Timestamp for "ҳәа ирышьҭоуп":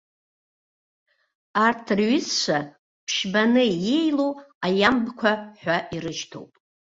5.59-6.51